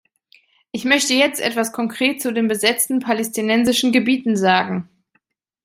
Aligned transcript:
Ich 0.71 0.83
möchte 0.83 1.13
jetzt 1.13 1.39
etwas 1.39 1.73
konkret 1.73 2.23
zu 2.23 2.33
den 2.33 2.47
besetzten 2.47 3.01
palästinensischen 3.01 3.91
Gebieten 3.91 4.35
sagen. 4.35 4.89